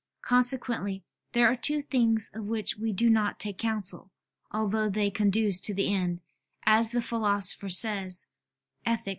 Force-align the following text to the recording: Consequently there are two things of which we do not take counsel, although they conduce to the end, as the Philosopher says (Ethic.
Consequently 0.23 1.03
there 1.33 1.45
are 1.45 1.55
two 1.55 1.79
things 1.79 2.31
of 2.33 2.45
which 2.47 2.75
we 2.75 2.91
do 2.91 3.07
not 3.07 3.39
take 3.39 3.59
counsel, 3.59 4.09
although 4.51 4.89
they 4.89 5.11
conduce 5.11 5.59
to 5.59 5.75
the 5.75 5.93
end, 5.93 6.21
as 6.65 6.89
the 6.91 7.03
Philosopher 7.03 7.69
says 7.69 8.25
(Ethic. 8.83 9.09